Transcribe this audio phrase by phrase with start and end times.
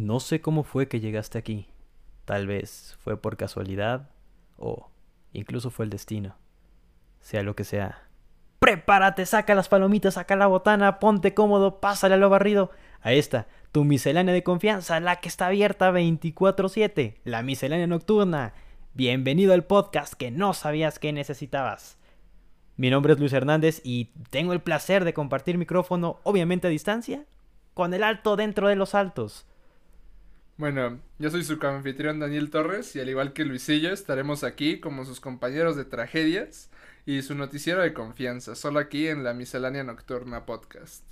[0.00, 1.66] No sé cómo fue que llegaste aquí.
[2.24, 4.08] Tal vez fue por casualidad
[4.56, 4.88] o
[5.34, 6.36] incluso fue el destino.
[7.20, 8.08] Sea lo que sea.
[8.60, 12.70] Prepárate, saca las palomitas, saca la botana, ponte cómodo, pásale a lo barrido.
[13.02, 18.54] A esta, tu miscelánea de confianza, la que está abierta 24/7, la miscelánea nocturna.
[18.94, 21.98] Bienvenido al podcast que no sabías que necesitabas.
[22.78, 27.26] Mi nombre es Luis Hernández y tengo el placer de compartir micrófono, obviamente a distancia,
[27.74, 29.46] con el alto dentro de los altos.
[30.60, 35.06] Bueno, yo soy su anfitrión Daniel Torres y al igual que Luisillo estaremos aquí como
[35.06, 36.68] sus compañeros de tragedias
[37.06, 41.02] y su noticiero de confianza, solo aquí en la Miscelánea Nocturna Podcast.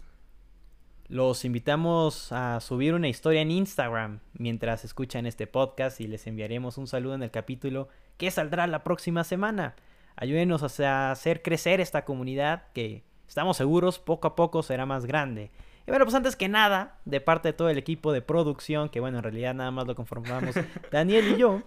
[1.09, 6.77] Los invitamos a subir una historia en Instagram mientras escuchan este podcast y les enviaremos
[6.77, 7.89] un saludo en el capítulo
[8.19, 9.77] que saldrá la próxima semana.
[10.15, 15.51] Ayúdenos a hacer crecer esta comunidad que estamos seguros poco a poco será más grande.
[15.89, 19.01] Y bueno, pues antes que nada, de parte de todo el equipo de producción, que
[19.01, 20.55] bueno, en realidad nada más lo conformamos
[20.93, 21.63] Daniel y yo,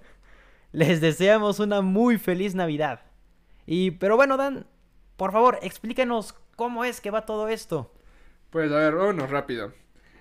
[0.74, 3.02] les deseamos una muy feliz Navidad.
[3.66, 4.68] Y, pero bueno, Dan,
[5.18, 7.92] por favor, explícanos cómo es que va todo esto.
[8.52, 9.74] Pues a ver, vámonos rápido.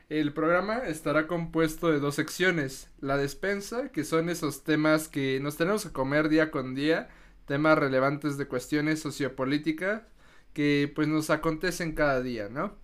[0.09, 2.91] El programa estará compuesto de dos secciones.
[3.01, 7.11] La despensa, que son esos temas que nos tenemos que comer día con día,
[7.45, 10.05] temas relevantes de cuestiones sociopolíticas
[10.55, 12.80] que pues nos acontecen cada día, ¿no?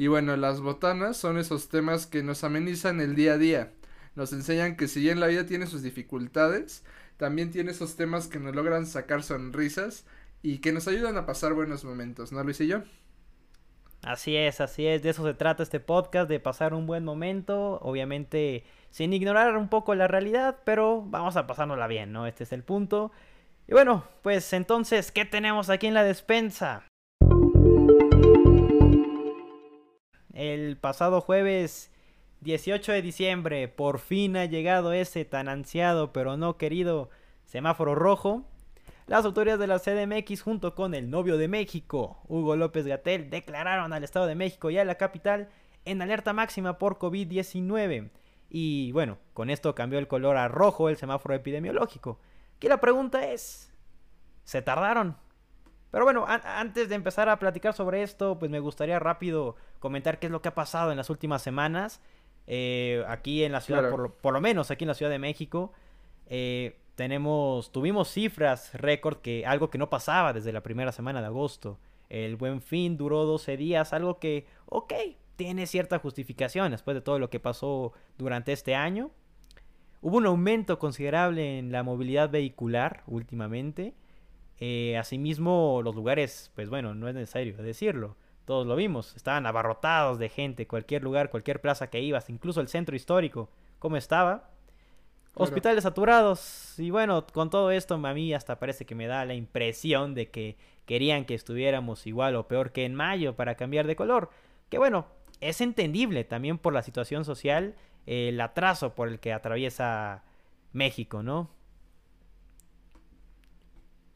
[0.00, 3.72] Y bueno, las botanas son esos temas que nos amenizan el día a día.
[4.14, 6.86] Nos enseñan que si bien la vida tiene sus dificultades,
[7.18, 10.06] también tiene esos temas que nos logran sacar sonrisas
[10.40, 12.82] y que nos ayudan a pasar buenos momentos, ¿no, Luis y yo?
[14.02, 17.78] Así es, así es, de eso se trata este podcast, de pasar un buen momento,
[17.82, 22.26] obviamente sin ignorar un poco la realidad, pero vamos a pasárnosla bien, ¿no?
[22.26, 23.12] Este es el punto.
[23.68, 26.89] Y bueno, pues entonces, ¿qué tenemos aquí en la despensa?
[30.40, 31.90] El pasado jueves
[32.40, 37.10] 18 de diciembre por fin ha llegado ese tan ansiado pero no querido
[37.44, 38.46] semáforo rojo.
[39.06, 43.92] Las autoridades de la CDMX junto con el novio de México, Hugo López Gatel, declararon
[43.92, 45.50] al Estado de México y a la capital
[45.84, 48.08] en alerta máxima por COVID-19.
[48.48, 52.18] Y bueno, con esto cambió el color a rojo el semáforo epidemiológico.
[52.58, 53.74] Que la pregunta es,
[54.44, 55.18] ¿se tardaron?
[55.90, 60.26] Pero bueno, antes de empezar a platicar sobre esto, pues me gustaría rápido comentar qué
[60.26, 62.00] es lo que ha pasado en las últimas semanas.
[62.46, 65.72] Eh, aquí en la ciudad, por, lo menos aquí en la Ciudad de México,
[66.26, 71.26] eh, tenemos, tuvimos cifras récord que algo que no pasaba desde la primera semana de
[71.26, 71.78] agosto.
[72.08, 74.92] El buen fin duró 12 días, algo que, ok,
[75.36, 79.10] tiene cierta justificación después de todo lo que pasó durante este año.
[80.02, 83.94] Hubo un aumento considerable en la movilidad vehicular últimamente.
[84.60, 88.16] Eh, asimismo, los lugares, pues bueno, no es necesario decirlo.
[88.44, 92.68] Todos lo vimos, estaban abarrotados de gente, cualquier lugar, cualquier plaza que ibas, incluso el
[92.68, 94.50] centro histórico, ¿cómo estaba?
[95.34, 96.78] Hospitales saturados.
[96.78, 100.30] Y bueno, con todo esto a mí hasta parece que me da la impresión de
[100.30, 104.30] que querían que estuviéramos igual o peor que en mayo para cambiar de color.
[104.68, 105.06] Que bueno,
[105.40, 107.76] es entendible también por la situación social,
[108.06, 110.24] el atraso por el que atraviesa
[110.72, 111.50] México, ¿no?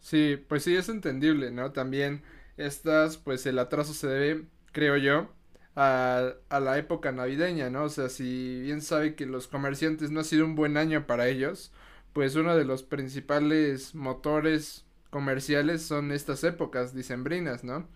[0.05, 1.73] Sí, pues sí, es entendible, ¿no?
[1.73, 2.23] También
[2.59, 5.31] estas, pues el atraso se debe, creo yo,
[5.77, 7.85] a, a, la época navideña, ¿no?
[7.85, 11.29] O sea, si bien sabe que los comerciantes no ha sido un buen año para
[11.29, 11.73] ellos,
[12.13, 17.89] pues uno de los principales motores comerciales son estas épocas dicembrinas, ¿no?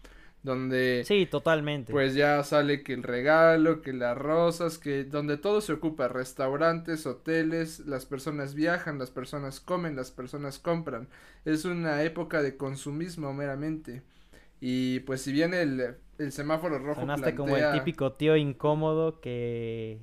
[0.43, 1.93] Donde sí totalmente.
[1.93, 7.07] pues ya sale que el regalo que las rosas que donde todo se ocupa restaurantes
[7.07, 11.09] hoteles las personas viajan las personas comen las personas compran.
[11.45, 14.03] Es una época de consumismo meramente.
[14.61, 20.01] Y pues si bien el, el semáforo rojo Sonaste como el típico tío incómodo que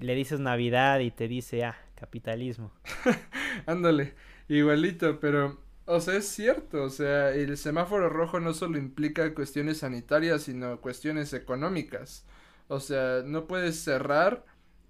[0.00, 2.72] le dices navidad y te dice ah capitalismo
[3.66, 4.14] ándale
[4.48, 9.78] igualito pero o sea, es cierto, o sea, el semáforo rojo no solo implica cuestiones
[9.78, 12.24] sanitarias, sino cuestiones económicas.
[12.68, 14.44] O sea, no puedes cerrar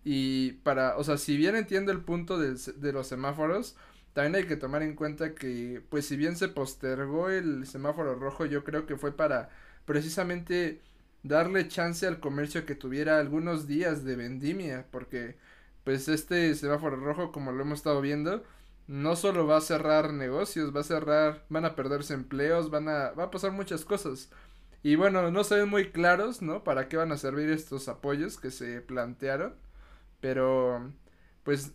[0.04, 3.76] y para, o sea, si bien entiendo el punto de, de los semáforos,
[4.12, 8.44] también hay que tomar en cuenta que, pues si bien se postergó el semáforo rojo,
[8.46, 9.48] yo creo que fue para
[9.86, 10.82] precisamente
[11.22, 15.36] darle chance al comercio que tuviera algunos días de vendimia, porque
[15.84, 18.44] pues este semáforo rojo, como lo hemos estado viendo,
[18.86, 23.10] no solo va a cerrar negocios, va a cerrar, van a perderse empleos, van a,
[23.12, 24.30] va a pasar muchas cosas.
[24.82, 26.64] Y bueno, no se ven muy claros, ¿no?
[26.64, 29.54] Para qué van a servir estos apoyos que se plantearon.
[30.20, 30.92] Pero,
[31.44, 31.72] pues,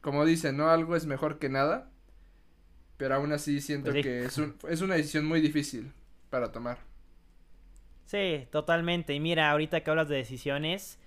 [0.00, 0.68] como dicen, ¿no?
[0.70, 1.90] Algo es mejor que nada.
[2.96, 5.92] Pero aún así siento pues que es, un, es una decisión muy difícil
[6.28, 6.78] para tomar.
[8.04, 9.14] Sí, totalmente.
[9.14, 10.98] Y mira, ahorita que hablas de decisiones,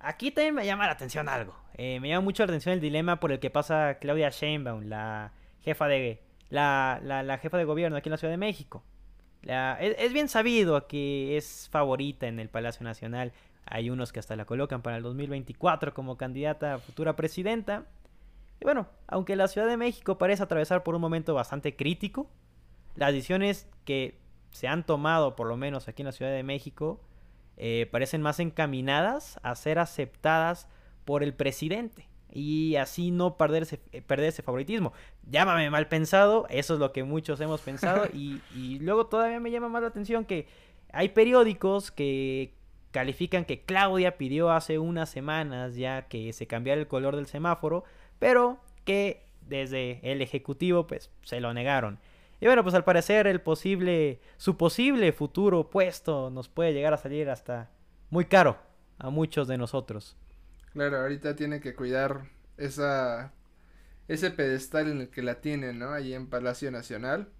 [0.00, 1.63] aquí también me llama la atención algo.
[1.76, 5.32] Eh, me llama mucho la atención el dilema por el que pasa Claudia Sheinbaum, la
[5.60, 8.84] jefa de la, jefa de gobierno aquí en la Ciudad de México.
[9.42, 13.32] es, es, bien sabido que es favorita en el Palacio Nacional.
[13.66, 17.86] Hay unos que hasta la colocan para el 2024 como candidata a futura presidenta.
[18.60, 22.30] Y bueno, aunque la Ciudad de México parece atravesar por un momento bastante crítico,
[22.94, 24.18] las decisiones que
[24.50, 27.00] se han tomado, por lo menos aquí en la Ciudad de México,
[27.56, 30.68] eh, parecen más encaminadas a ser aceptadas
[31.04, 34.92] por el presidente y así no perderse, eh, perder ese favoritismo.
[35.30, 39.50] Llámame mal pensado, eso es lo que muchos hemos pensado y, y luego todavía me
[39.50, 40.46] llama más la atención que
[40.92, 42.54] hay periódicos que
[42.90, 47.84] califican que Claudia pidió hace unas semanas ya que se cambiara el color del semáforo,
[48.18, 51.98] pero que desde el ejecutivo pues se lo negaron.
[52.40, 56.98] Y bueno, pues al parecer el posible, su posible futuro puesto nos puede llegar a
[56.98, 57.70] salir hasta
[58.10, 58.58] muy caro
[58.98, 60.16] a muchos de nosotros.
[60.74, 62.28] Claro, ahorita tiene que cuidar
[62.58, 63.32] esa
[64.08, 65.92] ese pedestal en el que la tiene, ¿no?
[65.92, 67.30] Ahí en Palacio Nacional.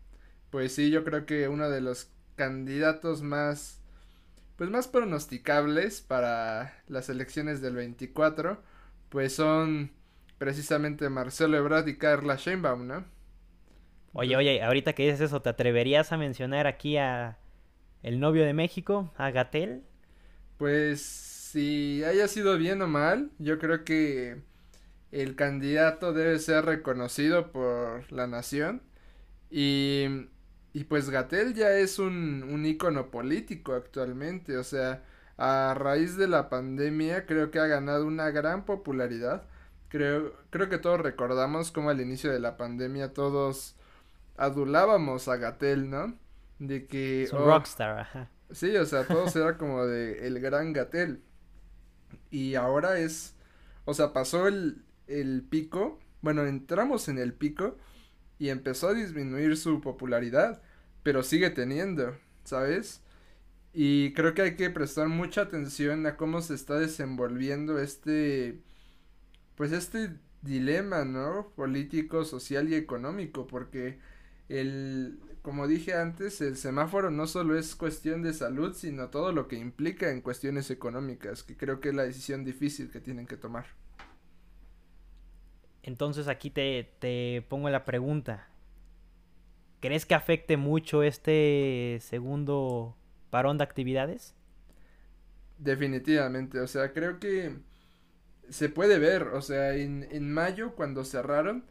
[0.50, 3.80] Pues sí, yo creo que uno de los candidatos más
[4.56, 8.62] pues más pronosticables para las elecciones del 24
[9.10, 9.92] pues son
[10.38, 13.04] precisamente Marcelo Ebrard y Carla Sheinbaum, ¿no?
[14.12, 17.38] Oye, oye, ahorita que dices eso, ¿te atreverías a mencionar aquí a
[18.02, 19.84] el novio de México, a Gatel?
[20.56, 24.42] Pues si haya sido bien o mal, yo creo que
[25.12, 28.82] el candidato debe ser reconocido por la nación
[29.50, 30.26] y,
[30.72, 35.04] y pues Gatel ya es un, un ícono político actualmente, o sea,
[35.36, 39.44] a raíz de la pandemia creo que ha ganado una gran popularidad.
[39.90, 43.76] Creo, creo que todos recordamos cómo al inicio de la pandemia todos
[44.36, 46.18] adulábamos a Gatel, ¿no?
[46.58, 47.28] De que...
[47.32, 48.28] Oh, rockstar, ajá.
[48.50, 51.22] Sí, o sea, todos era como de el gran Gatel.
[52.34, 53.36] Y ahora es,
[53.84, 57.78] o sea, pasó el, el pico, bueno, entramos en el pico
[58.40, 60.60] y empezó a disminuir su popularidad,
[61.04, 63.02] pero sigue teniendo, ¿sabes?
[63.72, 68.60] Y creo que hay que prestar mucha atención a cómo se está desenvolviendo este,
[69.56, 70.10] pues este
[70.42, 71.52] dilema, ¿no?
[71.56, 73.98] Político, social y económico, porque
[74.48, 79.48] el, como dije antes, el semáforo no solo es cuestión de salud, sino todo lo
[79.48, 83.36] que implica en cuestiones económicas, que creo que es la decisión difícil que tienen que
[83.36, 83.66] tomar.
[85.82, 88.48] Entonces aquí te, te pongo la pregunta.
[89.80, 92.96] ¿Crees que afecte mucho este segundo
[93.30, 94.34] parón de actividades?
[95.58, 97.56] Definitivamente, o sea, creo que
[98.48, 101.64] se puede ver, o sea, en, en mayo cuando cerraron,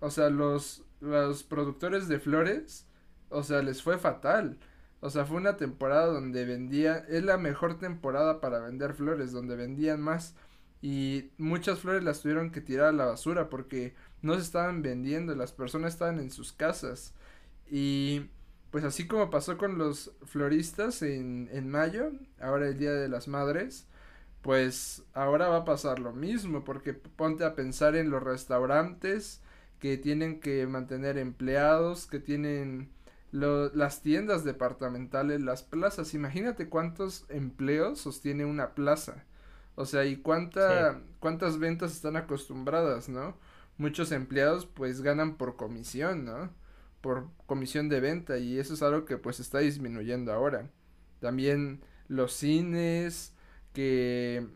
[0.00, 2.86] o sea, los, los productores de flores,
[3.28, 4.58] o sea, les fue fatal.
[5.00, 9.56] O sea, fue una temporada donde vendía, es la mejor temporada para vender flores, donde
[9.56, 10.36] vendían más.
[10.80, 15.34] Y muchas flores las tuvieron que tirar a la basura porque no se estaban vendiendo,
[15.34, 17.14] las personas estaban en sus casas.
[17.70, 18.30] Y
[18.70, 23.28] pues así como pasó con los floristas en, en mayo, ahora el Día de las
[23.28, 23.86] Madres,
[24.42, 29.40] pues ahora va a pasar lo mismo, porque ponte a pensar en los restaurantes,
[29.82, 32.92] que tienen que mantener empleados, que tienen
[33.32, 36.14] las tiendas departamentales, las plazas.
[36.14, 39.24] Imagínate cuántos empleos sostiene una plaza.
[39.74, 43.36] O sea, y cuánta, cuántas ventas están acostumbradas, ¿no?
[43.76, 46.54] Muchos empleados pues ganan por comisión, ¿no?
[47.00, 50.70] Por comisión de venta y eso es algo que pues está disminuyendo ahora.
[51.18, 53.34] También los cines
[53.72, 54.46] que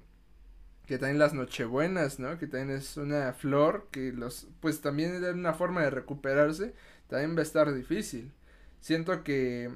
[0.86, 2.38] que también las nochebuenas, ¿no?
[2.38, 6.74] Que también es una flor que los, pues también es una forma de recuperarse,
[7.08, 8.32] también va a estar difícil.
[8.80, 9.70] Siento que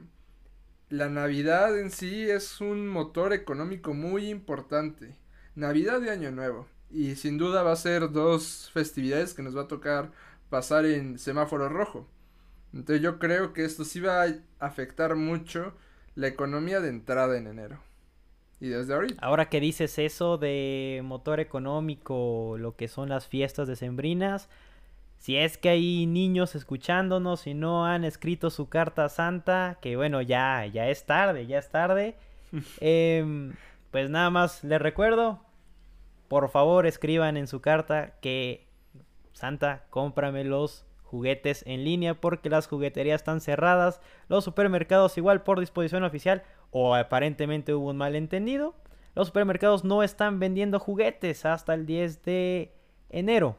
[0.89, 5.17] la Navidad en sí es un motor económico muy importante.
[5.55, 6.69] Navidad y Año Nuevo.
[6.91, 10.13] Y sin duda va a ser dos festividades que nos va a tocar
[10.49, 12.09] pasar en semáforo rojo.
[12.73, 15.75] Entonces yo creo que esto sí va a afectar mucho
[16.15, 17.81] la economía de entrada en enero.
[18.61, 19.25] Y desde ahorita.
[19.25, 24.49] Ahora que dices eso de motor económico, lo que son las fiestas decembrinas,
[25.19, 30.23] si es que hay niños escuchándonos y no han escrito su carta santa, que bueno,
[30.23, 32.17] ya, ya es tarde, ya es tarde.
[32.81, 33.53] Em,
[33.91, 35.41] pues nada más les recuerdo,
[36.29, 38.67] por favor escriban en su carta que
[39.33, 45.59] Santa, cómprame los juguetes en línea porque las jugueterías están cerradas, los supermercados igual por
[45.59, 48.75] disposición oficial o aparentemente hubo un malentendido.
[49.15, 52.73] Los supermercados no están vendiendo juguetes hasta el 10 de
[53.09, 53.57] enero.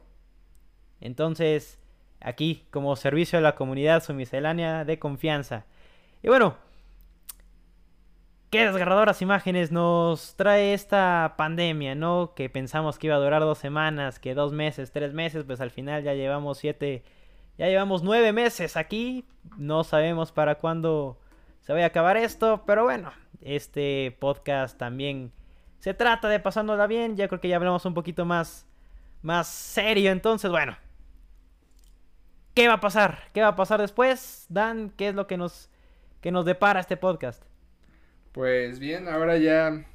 [1.01, 1.79] Entonces,
[2.19, 5.65] aquí como servicio a la comunidad, su miscelánea de confianza.
[6.23, 6.55] Y bueno,
[8.51, 12.33] qué desgarradoras imágenes nos trae esta pandemia, ¿no?
[12.35, 15.71] Que pensamos que iba a durar dos semanas, que dos meses, tres meses, pues al
[15.71, 17.03] final ya llevamos siete,
[17.57, 19.25] ya llevamos nueve meses aquí.
[19.57, 21.17] No sabemos para cuándo
[21.61, 25.31] se vaya a acabar esto, pero bueno, este podcast también
[25.79, 27.15] se trata de pasándola bien.
[27.15, 28.67] Ya creo que ya hablamos un poquito más,
[29.21, 30.77] más serio, entonces bueno.
[32.53, 33.19] ¿Qué va a pasar?
[33.33, 34.45] ¿Qué va a pasar después?
[34.49, 35.69] Dan, ¿qué es lo que nos,
[36.19, 37.43] que nos depara este podcast?
[38.33, 39.85] Pues bien, ahora ya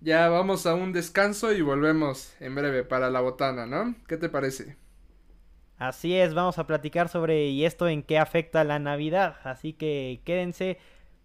[0.00, 3.96] ya vamos a un descanso y volvemos en breve para la botana, ¿no?
[4.06, 4.76] ¿Qué te parece?
[5.78, 9.36] Así es, vamos a platicar sobre y esto en qué afecta la Navidad.
[9.44, 10.78] Así que quédense,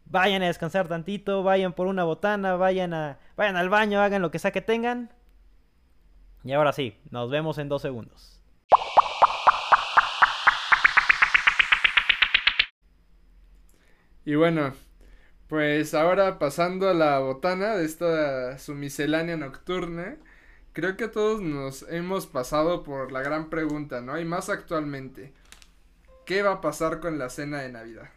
[0.06, 4.30] vayan a descansar tantito, vayan por una botana, vayan a vayan al baño, hagan lo
[4.30, 5.12] que sea que tengan.
[6.44, 8.42] Y ahora sí, nos vemos en dos segundos.
[14.26, 14.74] Y bueno,
[15.48, 20.18] pues ahora pasando a la botana de esta su miscelánea nocturna,
[20.74, 24.20] creo que todos nos hemos pasado por la gran pregunta, ¿no?
[24.20, 25.34] Y más actualmente,
[26.26, 28.10] ¿qué va a pasar con la cena de Navidad?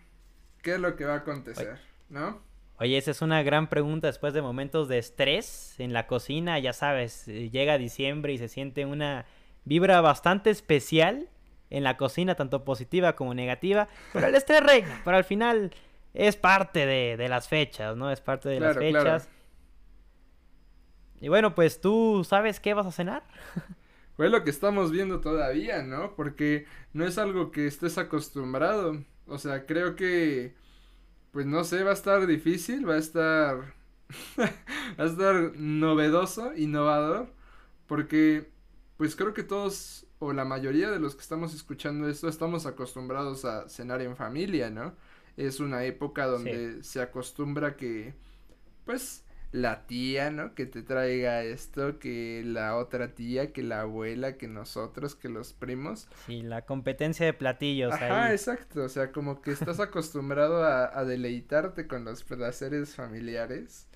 [0.63, 2.41] ¿Qué es lo que va a acontecer, no?
[2.79, 6.73] Oye, esa es una gran pregunta después de momentos de estrés en la cocina, ya
[6.73, 9.25] sabes, eh, llega diciembre y se siente una
[9.65, 11.29] vibra bastante especial
[11.71, 15.73] en la cocina, tanto positiva como negativa, pero el estrés reina, pero al final
[16.13, 18.11] es parte de, las fechas, ¿no?
[18.11, 19.29] Es parte de las fechas.
[21.21, 23.25] Y bueno, pues tú sabes qué vas a cenar.
[24.17, 26.15] Fue lo que estamos viendo todavía, ¿no?
[26.15, 29.05] Porque no es algo que estés acostumbrado.
[29.27, 30.55] O sea, creo que,
[31.33, 33.75] pues no sé, va a estar difícil, va a estar,
[34.39, 37.29] va a estar novedoso, innovador,
[37.87, 38.51] porque,
[38.97, 43.45] pues creo que todos, o la mayoría de los que estamos escuchando esto, estamos acostumbrados
[43.45, 44.95] a cenar en familia, ¿no?
[45.37, 48.15] es una época donde se acostumbra que,
[48.85, 50.55] pues, la tía, ¿no?
[50.55, 55.53] Que te traiga esto, que la otra tía, que la abuela, que nosotros, que los
[55.53, 56.09] primos.
[56.27, 57.93] Sí, la competencia de platillos.
[57.93, 63.89] Ajá, exacto, o sea, como que estás acostumbrado a, a deleitarte con los placeres familiares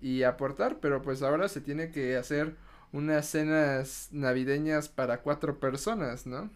[0.00, 2.56] y aportar, pero pues ahora se tiene que hacer
[2.92, 6.50] unas cenas navideñas para cuatro personas, ¿no?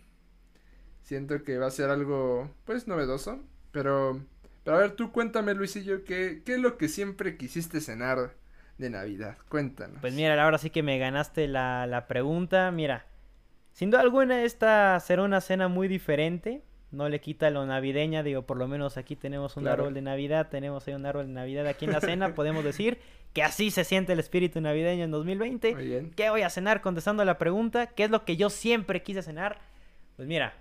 [1.03, 3.41] Siento que va a ser algo, pues, novedoso
[3.71, 4.21] pero,
[4.69, 8.35] pero a ver, tú cuéntame, Luisillo, ¿qué, ¿qué es lo que siempre quisiste cenar
[8.77, 9.39] de Navidad?
[9.49, 9.97] Cuéntanos.
[10.03, 12.71] Pues mira, ahora sí que me ganaste la, la pregunta.
[12.71, 13.07] Mira,
[13.73, 16.61] sin duda alguna esta será una cena muy diferente.
[16.91, 20.51] No le quita lo navideña, digo, por lo menos aquí tenemos un árbol de Navidad,
[20.51, 22.99] tenemos ahí un árbol de Navidad aquí en la cena, podemos decir
[23.33, 25.77] que así se siente el espíritu navideño en 2020.
[25.77, 26.11] Muy bien.
[26.15, 26.83] ¿Qué voy a cenar?
[26.83, 29.61] Contestando a la pregunta, ¿qué es lo que yo siempre quise cenar?
[30.17, 30.53] Pues mira,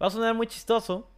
[0.00, 1.10] va a sonar muy chistoso,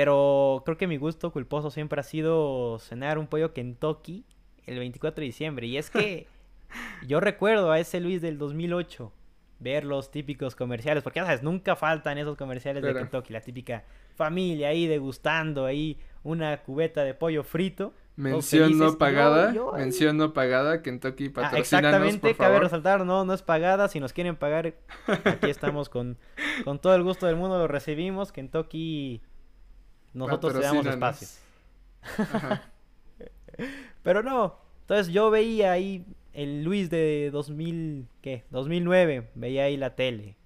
[0.00, 4.24] pero creo que mi gusto culposo siempre ha sido cenar un pollo Kentucky
[4.64, 5.66] el 24 de diciembre.
[5.66, 6.26] Y es que
[7.06, 9.12] yo recuerdo a ese Luis del 2008
[9.58, 13.84] ver los típicos comerciales, porque ya sabes, nunca faltan esos comerciales de Kentucky, la típica
[14.14, 17.92] familia ahí degustando ahí una cubeta de pollo frito.
[18.16, 23.42] Mención no pagada, mención no pagada, Kentucky ah, patrocinanos, Exactamente, cabe resaltar, no, no es
[23.42, 24.72] pagada, si nos quieren pagar,
[25.06, 26.16] aquí estamos con,
[26.64, 29.20] con todo el gusto del mundo, lo recibimos, Kentucky
[30.12, 31.28] nosotros te damos espacio.
[34.02, 34.58] Pero no.
[34.82, 38.44] Entonces yo veía ahí el Luis de 2000, ¿qué?
[38.50, 39.30] 2009.
[39.34, 40.36] Veía ahí la tele,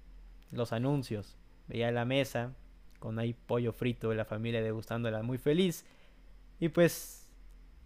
[0.51, 1.35] los anuncios.
[1.67, 2.53] Veía la mesa
[2.99, 5.85] con ahí pollo frito de la familia degustándola muy feliz.
[6.59, 7.31] Y pues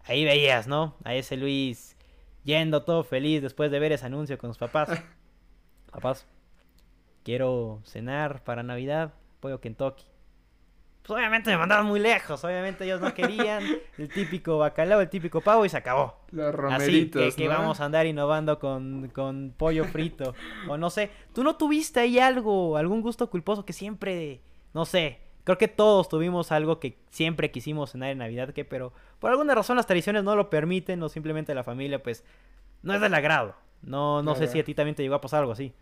[0.05, 0.95] ahí veías, ¿no?
[1.03, 1.95] A ese Luis
[2.43, 4.89] yendo todo feliz después de ver ese anuncio con sus papás.
[5.91, 6.25] papás,
[7.23, 10.03] quiero cenar para Navidad, pollo Kentucky.
[11.01, 13.63] Pues, obviamente me mandaron muy lejos, obviamente ellos no querían
[13.97, 16.19] el típico bacalao, el típico pavo y se acabó.
[16.31, 20.35] Los romeritos, Así que, vamos a andar innovando con, con pollo frito.
[20.67, 24.41] o no sé, ¿tú no tuviste ahí algo, algún gusto culposo que siempre,
[24.73, 28.93] no sé, creo que todos tuvimos algo que siempre quisimos cenar en Navidad, que pero
[29.17, 32.23] por alguna razón las tradiciones no lo permiten o simplemente la familia pues
[32.83, 33.55] no es del agrado.
[33.81, 35.73] No, no sé si a ti también te llegó a pasar algo así.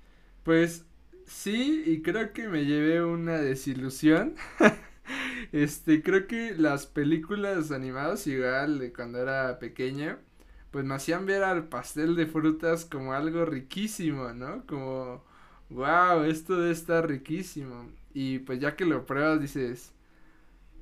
[0.44, 0.86] Pues
[1.26, 4.36] sí, y creo que me llevé una desilusión.
[5.52, 10.20] Este, creo que las películas animadas, igual de cuando era pequeña,
[10.72, 14.66] pues me hacían ver al pastel de frutas como algo riquísimo, ¿no?
[14.68, 15.24] Como,
[15.70, 17.90] wow, esto debe estar riquísimo.
[18.14, 19.94] Y pues ya que lo pruebas dices,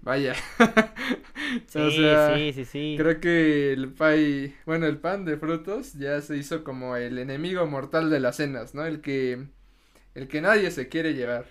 [0.02, 0.36] vaya.
[1.68, 2.96] sí, sí, sí, sí.
[2.98, 7.66] Creo que el pay, bueno, el pan de frutos ya se hizo como el enemigo
[7.68, 8.86] mortal de las cenas, ¿no?
[8.86, 9.48] El que,
[10.16, 11.48] el que nadie se quiere llevar.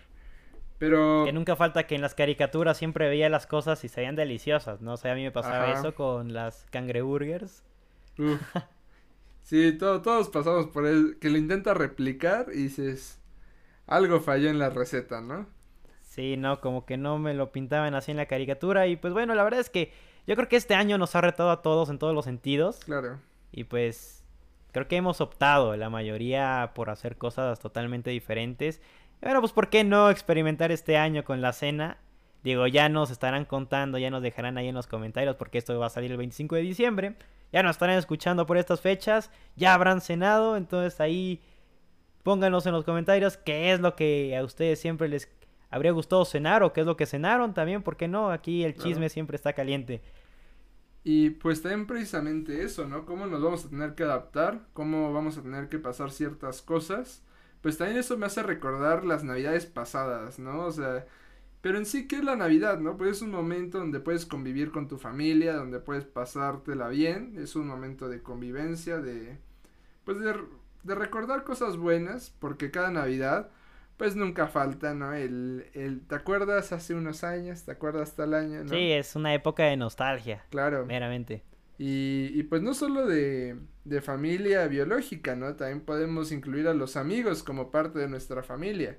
[0.89, 1.25] Pero...
[1.25, 4.81] Que nunca falta que en las caricaturas siempre veía las cosas y se veían deliciosas,
[4.83, 4.95] ¿no?
[4.95, 5.81] O sea, a mí me pasaba Ajá.
[5.81, 7.65] eso con las cangreburgers.
[8.19, 8.41] uf.
[9.43, 13.21] Sí, to- todos pasamos por él, que lo intenta replicar y dices,
[13.87, 15.47] algo falló en la receta, ¿no?
[16.03, 18.87] Sí, no, como que no me lo pintaban así en la caricatura.
[18.87, 19.93] Y pues bueno, la verdad es que
[20.27, 22.81] yo creo que este año nos ha retado a todos en todos los sentidos.
[22.85, 23.19] Claro.
[23.53, 24.25] Y pues
[24.73, 28.81] creo que hemos optado la mayoría por hacer cosas totalmente diferentes.
[29.21, 31.99] Bueno, pues ¿por qué no experimentar este año con la cena?
[32.43, 35.87] Digo, ya nos estarán contando, ya nos dejarán ahí en los comentarios porque esto va
[35.87, 37.17] a salir el 25 de diciembre.
[37.53, 41.41] Ya nos estarán escuchando por estas fechas, ya habrán cenado, entonces ahí
[42.23, 45.31] pónganos en los comentarios qué es lo que a ustedes siempre les
[45.71, 48.31] habría gustado cenar o qué es lo que cenaron también, ¿por qué no?
[48.31, 48.83] Aquí el Claro.
[48.91, 50.03] chisme siempre está caliente.
[51.03, 53.05] Y pues también precisamente eso, ¿no?
[53.05, 57.23] Cómo nos vamos a tener que adaptar, cómo vamos a tener que pasar ciertas cosas.
[57.65, 60.67] Pues también eso me hace recordar las navidades pasadas, ¿no?
[60.67, 61.07] O sea,
[61.63, 62.97] pero en sí, ¿qué es la Navidad, no?
[62.99, 67.57] Pues es un momento donde puedes convivir con tu familia, donde puedes pasártela bien, es
[67.57, 69.39] un momento de convivencia, de,
[70.05, 70.35] pues de,
[70.85, 73.51] de recordar cosas buenas, porque cada Navidad,
[73.97, 75.15] pues nunca falta, ¿no?
[75.15, 77.65] El, el, ¿te acuerdas hace unos años?
[77.65, 78.71] ¿Te acuerdas tal año, no?
[78.71, 80.85] Sí, es una época de nostalgia, Claro.
[80.87, 81.43] meramente.
[81.79, 85.57] Y, y pues no solo de, de familia biológica, ¿no?
[85.57, 88.99] También podemos incluir a los amigos como parte de nuestra familia.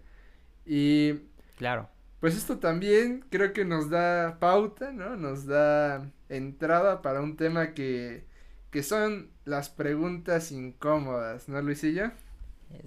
[0.65, 1.13] Y
[1.55, 1.89] Claro.
[2.20, 5.15] pues esto también creo que nos da pauta, ¿no?
[5.17, 8.25] Nos da entrada para un tema que,
[8.72, 12.12] que son las preguntas incómodas, ¿no, Luisillo?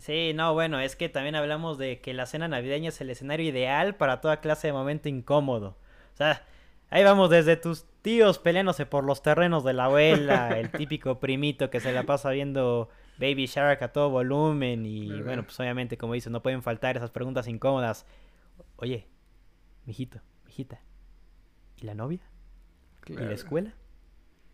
[0.00, 3.48] Sí, no, bueno, es que también hablamos de que la cena navideña es el escenario
[3.48, 5.76] ideal para toda clase de momento incómodo.
[6.14, 6.44] O sea,
[6.90, 11.70] ahí vamos desde tus tíos peleándose por los terrenos de la abuela, el típico primito
[11.70, 12.88] que se la pasa viendo
[13.18, 15.24] Baby Shark a todo volumen y ¿Verdad?
[15.24, 18.06] bueno, pues obviamente como dices, no pueden faltar esas preguntas incómodas.
[18.76, 19.08] Oye,
[19.84, 20.80] mijito, mijita,
[21.76, 22.20] ¿y la novia?
[23.06, 23.74] ¿Y la escuela?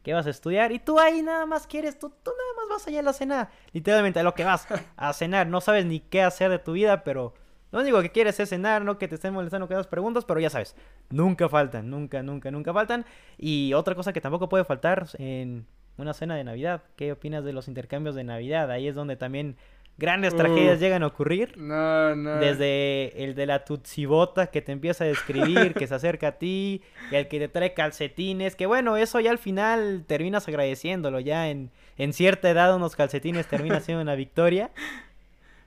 [0.03, 0.71] ¿Qué vas a estudiar?
[0.71, 3.51] Y tú ahí nada más quieres, tú, tú nada más vas allá a la cena.
[3.73, 5.47] Literalmente a lo que vas, a cenar.
[5.47, 7.33] No sabes ni qué hacer de tu vida, pero
[7.75, 10.39] lo único que quieres es cenar, no que te estén molestando con esas preguntas, pero
[10.39, 10.77] ya sabes,
[11.11, 13.05] nunca faltan, nunca, nunca, nunca faltan.
[13.37, 16.85] Y otra cosa que tampoco puede faltar en una cena de Navidad.
[16.95, 18.71] ¿Qué opinas de los intercambios de Navidad?
[18.71, 19.57] Ahí es donde también
[19.99, 21.59] grandes tragedias llegan a ocurrir.
[21.59, 22.37] No, no.
[22.37, 26.81] Desde el de la tutsibota que te empieza a describir, que se acerca a ti,
[27.11, 31.49] y el que te trae calcetines, que bueno, eso ya al final terminas agradeciéndolo, ya
[31.49, 34.71] en, en cierta edad unos calcetines termina siendo una victoria.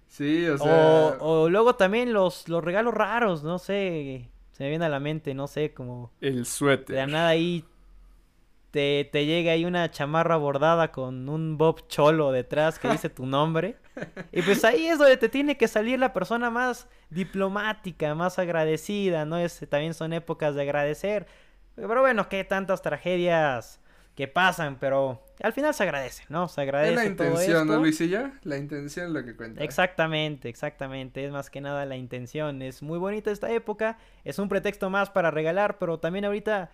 [0.07, 1.17] Sí, o O, sea.
[1.19, 5.33] o luego también los, los regalos raros, no sé, se me viene a la mente,
[5.33, 6.45] no sé, como El
[6.89, 7.07] de la suéter.
[7.07, 7.65] nada ahí
[8.71, 13.25] te, te llega ahí una chamarra bordada con un Bob Cholo detrás que dice tu
[13.25, 13.77] nombre.
[14.31, 19.25] Y pues ahí es donde te tiene que salir la persona más diplomática, más agradecida,
[19.25, 19.37] ¿no?
[19.37, 21.27] Es, también son épocas de agradecer.
[21.75, 23.79] Pero bueno, qué tantas tragedias
[24.17, 26.47] que pasan, pero al final se agradece, ¿no?
[26.47, 27.83] Se agradece Es la todo intención, ¿no, esto.
[27.83, 28.31] Luisillo?
[28.41, 29.63] La intención es lo que cuenta.
[29.63, 31.23] Exactamente, exactamente.
[31.23, 32.63] Es más que nada la intención.
[32.63, 33.99] Es muy bonita esta época.
[34.25, 36.71] Es un pretexto más para regalar, pero también ahorita,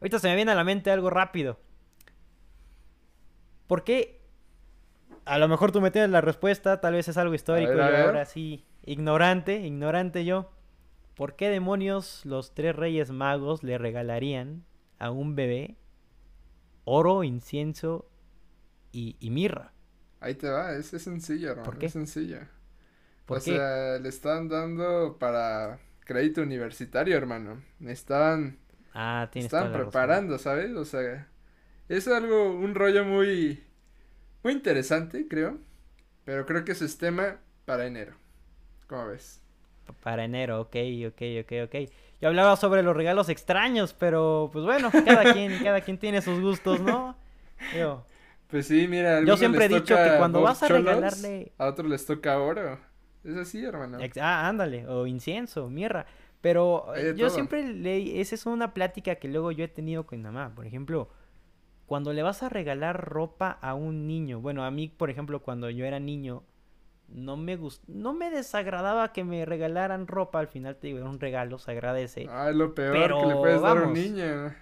[0.00, 1.58] ahorita se me viene a la mente algo rápido.
[3.66, 4.20] ¿Por qué?
[5.24, 8.02] A lo mejor tú me tienes la respuesta, tal vez es algo histórico ver, y
[8.02, 10.52] ahora sí, ignorante, ignorante yo.
[11.16, 14.64] ¿Por qué demonios los tres reyes magos le regalarían
[15.00, 15.76] a un bebé
[16.84, 18.10] oro, incienso
[18.92, 19.74] y, y mirra?
[20.20, 21.74] Ahí te va, es, es sencillo, hermano.
[21.74, 21.86] ¿Por qué?
[21.86, 22.38] Es sencillo.
[23.26, 23.60] ¿Por o qué?
[23.60, 27.62] sea, le están dando para crédito universitario, hermano.
[27.80, 28.58] Estaban,
[28.94, 30.10] Ah, tienes estaban toda la razón.
[30.12, 30.72] preparando, ¿sabes?
[30.76, 31.28] O sea,
[31.88, 33.64] es algo, un rollo muy,
[34.44, 35.58] muy interesante, creo.
[36.24, 38.14] Pero creo que eso es tema para enero.
[38.88, 39.42] ¿Cómo ves?
[39.86, 40.76] Pa- Para enero, ok,
[41.08, 41.90] ok, ok, ok.
[42.20, 46.40] Yo hablaba sobre los regalos extraños, pero pues bueno, cada quien, cada quien tiene sus
[46.40, 47.16] gustos, ¿no?
[48.48, 51.88] Pues sí, mira, Yo siempre he dicho que cuando vas a Cholos, regalarle- A otros
[51.88, 52.78] les toca oro.
[53.24, 53.98] Es así, hermano.
[54.20, 56.06] ah, ándale, o incienso, mirra.
[56.40, 56.84] Pero
[57.16, 57.30] yo todo.
[57.30, 60.52] siempre le, esa es una plática que luego yo he tenido con mi mamá.
[60.54, 61.08] Por ejemplo,
[61.86, 65.70] cuando le vas a regalar ropa a un niño, bueno, a mí, por ejemplo, cuando
[65.70, 66.42] yo era niño,
[67.08, 71.08] no me gust no me desagradaba que me regalaran ropa, al final te digo, era
[71.08, 72.26] un regalo, se agradece.
[72.28, 74.54] Ah, es lo peor Pero, que le puedes dar a un niño.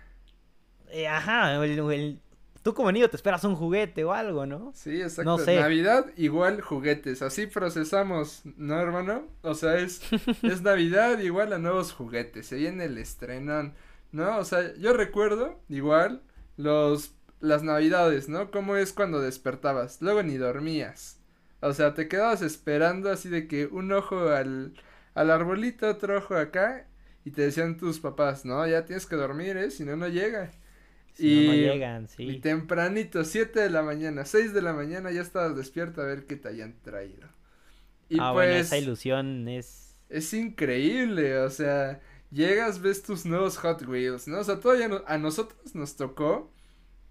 [0.89, 2.21] Eh, ajá, el- el-
[2.63, 4.73] tú como niño te esperas un juguete o algo, ¿no?
[4.75, 5.25] Sí, exacto.
[5.25, 5.57] No sé.
[5.57, 7.23] Navidad igual juguetes.
[7.23, 9.27] Así procesamos, ¿no, hermano?
[9.43, 10.03] O sea, es,
[10.43, 12.47] es Navidad igual a nuevos juguetes.
[12.47, 13.75] Se viene el estrenón,
[14.13, 14.39] ¿no?
[14.39, 16.23] O sea, yo recuerdo igual
[16.57, 18.51] los las Navidades, ¿no?
[18.53, 20.01] Cómo es cuando despertabas.
[20.01, 21.19] Luego ni dormías.
[21.63, 24.75] O sea, te quedabas esperando así de que un ojo al
[25.15, 26.89] al arbolito, otro ojo acá,
[27.25, 29.71] y te decían tus papás, no, ya tienes que dormir, ¿eh?
[29.71, 30.51] Si no, no llega.
[31.15, 32.25] Si y, no, no llegan, sí.
[32.27, 36.27] y tempranito, 7 de la mañana, 6 de la mañana, ya estabas despierto a ver
[36.27, 37.29] qué te hayan traído.
[38.09, 39.95] Y ah, pues, bueno, esa ilusión es...
[40.09, 44.41] es increíble, o sea, llegas, ves tus nuevos Hot Wheels, ¿no?
[44.41, 46.53] O sea, todavía no- a nosotros nos tocó,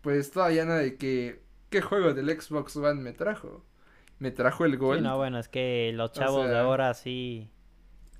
[0.02, 3.66] pues todavía nada de que, ¿qué juego del Xbox One me trajo?
[4.22, 5.02] Me trajo el Sí, Gold.
[5.02, 7.50] no, bueno, es que los chavos de sea, ahora sí...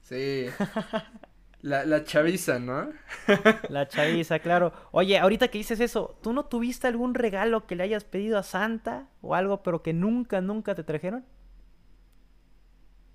[0.02, 0.56] Sí.
[1.62, 2.92] La, la chaviza, ¿no?
[3.68, 4.74] La chaviza, claro.
[4.92, 8.44] Oye, ahorita que dices eso, ¿tú no tuviste algún regalo que le hayas pedido a
[8.44, 11.26] Santa o algo, pero que nunca, nunca te trajeron?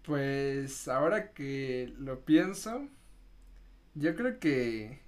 [0.02, 2.88] Pues ahora que lo pienso,
[3.94, 5.00] yo creo que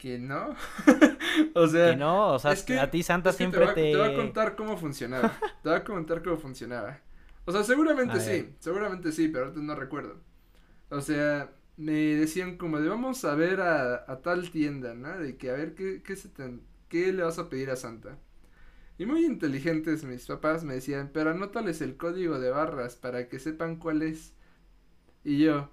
[0.00, 0.56] que no.
[1.54, 3.68] O sea, Que no, o sea, es que- a ti Santa es que siempre te
[3.68, 3.80] te...
[3.96, 5.38] voy, a, te a contar cómo funcionaba.
[5.62, 7.00] Te voy a contar cómo funcionaba.
[7.44, 8.54] O sea, seguramente A sí, ver.
[8.60, 10.16] seguramente sí, pero ahorita no recuerdo.
[10.90, 15.18] O sea, me decían como de vamos a ver a, a tal tienda, ¿no?
[15.18, 18.18] De que a ver qué, qué, se te- qué le vas a pedir a Santa.
[18.98, 23.38] Y muy inteligentes mis papás me decían, pero anótales el código de barras para que
[23.40, 24.34] sepan cuál es.
[25.24, 25.70] Y yo,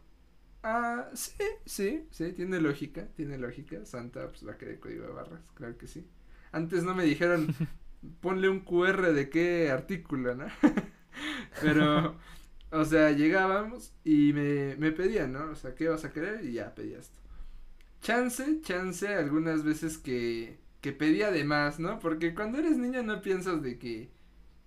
[0.68, 1.34] ah, sí,
[1.66, 3.86] sí, sí, tiene lógica, tiene lógica.
[3.86, 6.06] Santa pues va a querer código de barras, claro que sí.
[6.52, 7.54] Antes no me dijeron,
[8.22, 10.48] ponle un QR de qué artículo, ¿no?
[11.62, 12.18] Pero,
[12.72, 15.52] o sea, llegábamos y me, me pedían, ¿no?
[15.52, 16.46] O sea, ¿qué vas a querer?
[16.46, 17.20] Y ya pedía esto.
[18.02, 22.00] Chance, chance, algunas veces que, que pedía de más, ¿no?
[22.00, 24.10] Porque cuando eres niña no piensas de que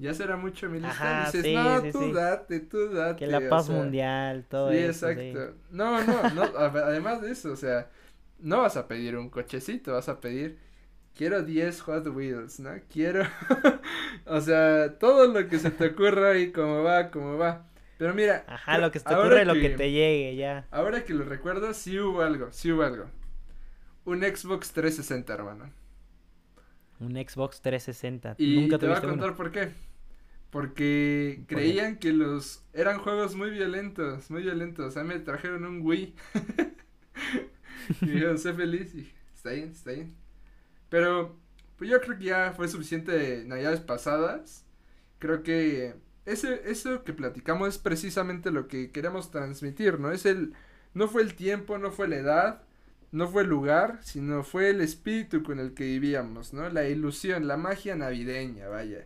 [0.01, 1.21] ya será mucho mi lista.
[1.21, 2.13] Ajá, dices, sí, no, sí, tú sí.
[2.13, 3.19] date, tú date.
[3.19, 5.21] Que la o paz sea, mundial, todo sí, eso, sí.
[5.21, 5.57] exacto.
[5.71, 7.91] No, no, no, además de eso, o sea,
[8.39, 10.59] no vas a pedir un cochecito, vas a pedir,
[11.15, 12.71] quiero 10 Hot Wheels, ¿no?
[12.93, 13.25] Quiero,
[14.27, 17.67] o sea, todo lo que se te ocurra y cómo va, cómo va.
[17.99, 20.67] Pero mira, Ajá, lo que se te ocurre, lo que te llegue, ya.
[20.71, 23.07] Ahora que lo recuerdo, sí hubo algo, sí hubo algo.
[24.05, 25.73] Un Xbox 360, hermano.
[27.01, 28.37] Un Xbox 360.
[28.39, 29.09] Y Nunca te voy a uno.
[29.09, 29.73] contar por qué.
[30.51, 34.87] Porque creían que los eran juegos muy violentos, muy violentos.
[34.87, 36.15] O sea, me trajeron un Wii.
[38.01, 38.95] y me dijeron, sé feliz.
[38.95, 40.15] Y está bien, está bien.
[40.89, 41.37] Pero,
[41.79, 44.65] pues yo creo que ya fue suficiente de navidades pasadas.
[45.19, 45.95] Creo que
[46.27, 50.13] ese, eso que platicamos es precisamente lo que queremos transmitir, ¿no?
[50.13, 50.55] Es el,
[50.95, 52.63] no fue el tiempo, no fue la edad,
[53.13, 56.69] no fue el lugar, sino fue el espíritu con el que vivíamos, ¿no?
[56.71, 59.05] La ilusión, la magia navideña, vaya.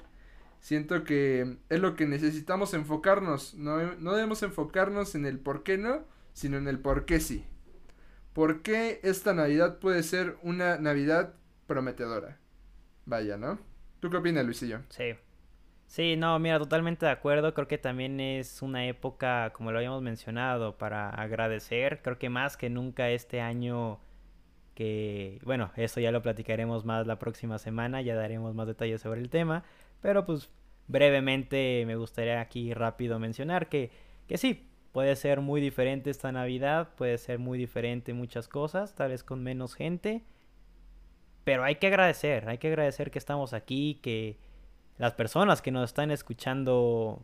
[0.65, 5.77] Siento que es lo que necesitamos enfocarnos, no, no debemos enfocarnos en el por qué
[5.77, 7.45] no, sino en el por qué sí.
[8.33, 11.35] ¿Por qué esta Navidad puede ser una Navidad
[11.67, 12.39] prometedora?
[13.05, 13.59] Vaya, ¿no?
[14.01, 14.81] ¿Tú qué opinas, Luisillo?
[14.89, 15.13] Sí.
[15.87, 17.53] Sí, no, mira, totalmente de acuerdo.
[17.53, 22.01] Creo que también es una época, como lo habíamos mencionado, para agradecer.
[22.01, 24.01] Creo que más que nunca este año
[24.75, 29.21] que, bueno, eso ya lo platicaremos más la próxima semana, ya daremos más detalles sobre
[29.21, 29.65] el tema.
[30.01, 30.51] Pero pues
[30.89, 33.91] brevemente me gustaría aquí rápido mencionar que,
[34.29, 39.11] que sí, puede ser muy diferente esta Navidad, puede ser muy diferente muchas cosas, tal
[39.11, 40.23] vez con menos gente.
[41.45, 44.39] Pero hay que agradecer, hay que agradecer que estamos aquí, que
[44.99, 47.23] las personas que nos están escuchando,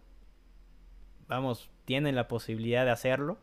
[1.29, 3.39] vamos, tienen la posibilidad de hacerlo,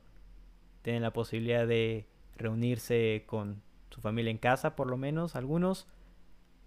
[0.82, 3.62] tienen la posibilidad de reunirse con
[3.98, 5.88] su familia en casa, por lo menos algunos,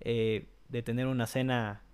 [0.01, 1.85] eh, de tener una cena,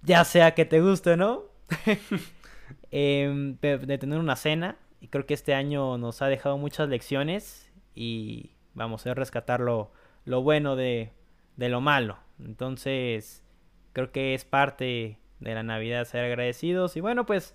[0.00, 1.42] ya sea que te guste no,
[2.90, 7.70] de, de tener una cena, y creo que este año nos ha dejado muchas lecciones
[7.94, 9.92] y vamos a rescatar lo,
[10.24, 11.12] lo bueno de,
[11.56, 12.16] de lo malo.
[12.38, 13.44] Entonces,
[13.92, 16.96] creo que es parte de la Navidad ser agradecidos.
[16.96, 17.54] Y bueno, pues,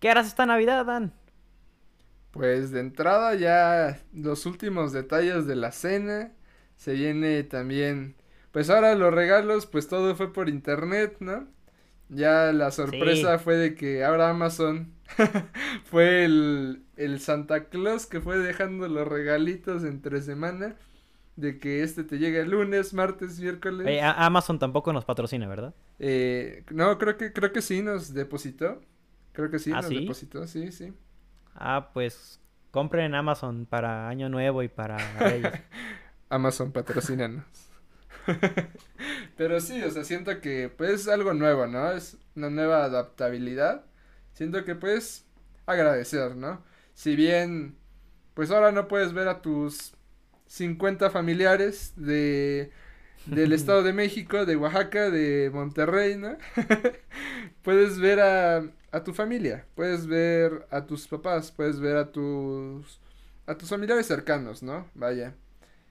[0.00, 1.12] ¿qué harás esta Navidad, Dan?
[2.36, 6.32] Pues de entrada ya los últimos detalles de la cena.
[6.76, 8.16] Se viene también,
[8.52, 11.48] pues ahora los regalos, pues todo fue por internet, ¿no?
[12.08, 13.40] Ya la sorpresa Sí.
[13.40, 14.94] fue de que ahora Amazon
[15.84, 20.76] fue el, el Santa Claus que fue dejando los regalitos entre semana.
[21.36, 23.96] De que este te llega el lunes, martes, miércoles.
[24.02, 25.74] A- Amazon tampoco nos patrocina, ¿verdad?
[25.98, 28.80] Eh, no, creo que, creo que sí nos depositó.
[29.32, 29.94] Creo que sí ¿Ah, nos sí?
[29.94, 30.92] depositó, sí, sí.
[31.58, 32.40] Ah, pues
[32.70, 35.52] compren en Amazon para Año Nuevo y para Reyes.
[36.28, 37.44] Amazon patrocínanos.
[39.36, 41.92] Pero sí, o sea, siento que pues es algo nuevo, ¿no?
[41.92, 43.84] Es una nueva adaptabilidad.
[44.32, 45.24] Siento que pues
[45.66, 46.62] agradecer, ¿no?
[46.94, 47.76] Si bien
[48.34, 49.94] pues ahora no puedes ver a tus
[50.46, 52.70] 50 familiares de
[53.26, 56.36] del Estado de México, de Oaxaca, de Monterrey, ¿no?
[57.62, 58.62] puedes ver a,
[58.96, 63.00] a tu familia, puedes ver a tus papás, puedes ver a tus
[63.46, 64.86] a tus familiares cercanos, ¿no?
[64.94, 65.34] Vaya.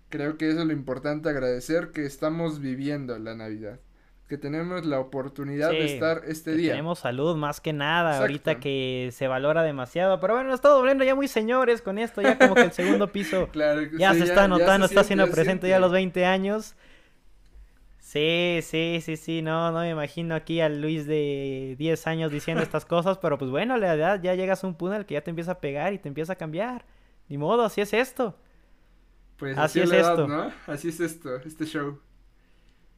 [0.10, 3.80] Creo que eso es lo importante agradecer que estamos viviendo la Navidad
[4.28, 6.72] que tenemos la oportunidad de estar este día.
[6.72, 10.20] Tenemos salud más que nada, ahorita que se valora demasiado.
[10.20, 13.50] Pero bueno, estamos volviendo ya muy señores con esto, ya como que el segundo piso
[14.00, 16.76] ya se está notando, está haciendo presente ya a los 20 años.
[18.06, 22.62] Sí, sí, sí, sí, no, no me imagino aquí al Luis de 10 años diciendo
[22.62, 25.15] estas cosas, pero pues bueno, la edad ya llegas a un punto en el que
[25.15, 26.86] ya te empieza a pegar y te empieza a cambiar.
[27.30, 28.38] Ni modo, así es esto.
[29.38, 30.28] Pues así, es esto.
[30.28, 30.52] ¿no?
[30.68, 32.00] Así es esto, este show.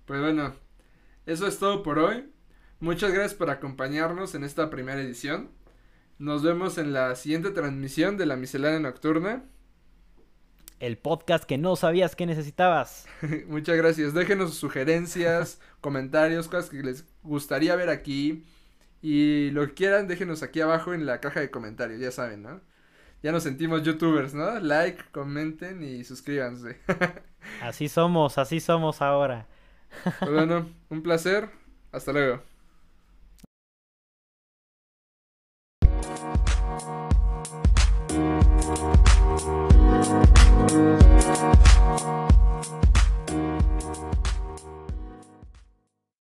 [0.06, 0.54] Pues bueno,
[1.26, 2.30] eso es todo por hoy.
[2.82, 5.52] Muchas gracias por acompañarnos en esta primera edición.
[6.20, 9.46] Nos vemos en la siguiente transmisión de la miscelánea nocturna.
[10.80, 13.08] El podcast que no sabías que necesitabas.
[13.48, 14.14] Muchas gracias.
[14.14, 18.46] Déjenos sugerencias, comentarios, cosas que les gustaría ver aquí.
[19.02, 22.62] Y lo que quieran, déjenos aquí abajo en la caja de comentarios, ya saben, ¿no?
[23.24, 24.60] Ya nos sentimos youtubers, ¿no?
[24.60, 26.78] Like, comenten y suscríbanse.
[27.62, 29.48] así somos, así somos ahora.
[30.20, 31.50] Pues bueno, un placer.
[31.92, 32.44] Hasta luego.